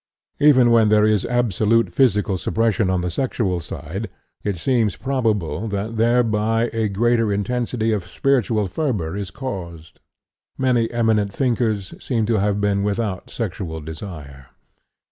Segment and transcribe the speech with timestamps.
[0.39, 4.09] Even when there is absolute physical suppression on the sexual side,
[4.43, 9.99] it seems probable that thereby a greater intensity of spiritual fervor is caused.
[10.57, 14.47] Many eminent thinkers seem to have been without sexual desire.